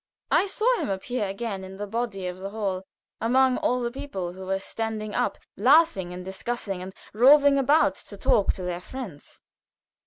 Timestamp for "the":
1.77-1.85, 2.39-2.49, 3.81-3.91